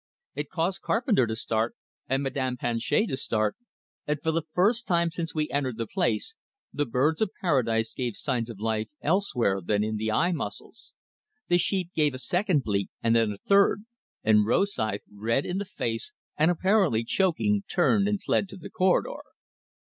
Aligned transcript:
It 0.33 0.49
caused 0.49 0.81
Carpenter 0.81 1.27
to 1.27 1.35
start, 1.35 1.75
and 2.09 2.23
Madame 2.23 2.57
Planchet 2.57 3.05
to 3.09 3.15
start, 3.17 3.55
and 4.07 4.19
for 4.19 4.31
the 4.31 4.41
first 4.55 4.87
time 4.87 5.11
since 5.11 5.35
we 5.35 5.47
entered 5.51 5.77
the 5.77 5.85
place, 5.85 6.33
the 6.73 6.87
birds 6.87 7.21
of 7.21 7.29
paradise 7.39 7.93
gave 7.93 8.15
signs 8.15 8.49
of 8.49 8.59
life 8.59 8.89
elsewhere 9.03 9.61
than 9.63 9.83
in 9.83 9.97
the 9.97 10.09
eye 10.11 10.31
muscles. 10.31 10.95
The 11.49 11.59
sheep 11.59 11.91
gave 11.95 12.15
a 12.15 12.17
second 12.17 12.63
bleat, 12.63 12.89
and 13.03 13.15
then 13.15 13.31
a 13.31 13.37
third, 13.47 13.83
and 14.23 14.43
Rosythe, 14.43 15.01
red 15.13 15.45
in 15.45 15.59
the 15.59 15.65
face 15.65 16.13
and 16.35 16.49
apparently 16.49 17.03
choking, 17.03 17.61
turned 17.69 18.07
and 18.07 18.23
fled 18.23 18.49
to 18.49 18.57
the 18.57 18.71
corridor. 18.71 19.21